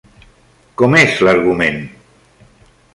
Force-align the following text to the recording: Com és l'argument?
Com 0.83 0.97
és 1.01 1.21
l'argument? 1.29 1.81